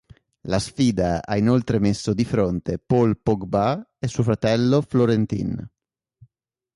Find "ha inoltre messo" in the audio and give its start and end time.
1.23-2.15